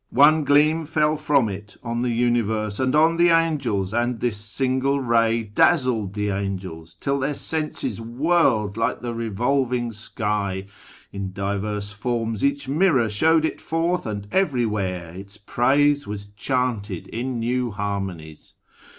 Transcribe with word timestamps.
One 0.09 0.45
gleam 0.45 0.87
fell 0.87 1.15
from 1.15 1.47
It 1.47 1.77
on 1.83 2.01
the 2.01 2.09
Universe, 2.09 2.79
And 2.79 2.95
on 2.95 3.17
the 3.17 3.29
angels, 3.29 3.93
and 3.93 4.19
this 4.19 4.35
single 4.37 4.99
ray 4.99 5.43
Dazzled 5.43 6.15
the 6.15 6.29
angels, 6.29 6.95
till 6.99 7.19
their 7.19 7.35
senses 7.35 8.01
whirled 8.01 8.77
Like 8.77 9.01
the 9.01 9.13
revolving 9.13 9.93
sky. 9.93 10.65
In 11.13 11.33
divers 11.33 11.91
forms 11.91 12.43
Each 12.43 12.67
mirror 12.67 13.09
showed 13.11 13.45
It 13.45 13.61
forth, 13.61 14.07
and 14.07 14.27
everywhere 14.31 15.13
Its 15.13 15.37
praise 15.37 16.07
was 16.07 16.29
chanted 16.29 17.05
in 17.05 17.37
new 17.39 17.69
harmonies. 17.69 18.55